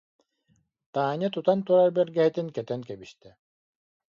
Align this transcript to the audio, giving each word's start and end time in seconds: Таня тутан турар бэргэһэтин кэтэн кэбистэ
Таня 0.93 1.27
тутан 1.33 1.59
турар 1.65 1.91
бэргэһэтин 1.97 2.47
кэтэн 2.55 2.81
кэбистэ 2.89 3.29